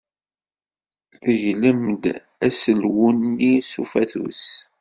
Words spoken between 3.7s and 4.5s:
ufatus.